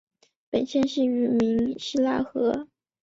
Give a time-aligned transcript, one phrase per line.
[0.49, 2.67] 本县系得名于希拉河。